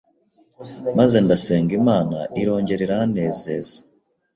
maze 0.97 1.17
ndasenga 1.25 1.71
Imana 1.79 2.17
irongera 2.41 2.81
iranezeza 2.87 3.75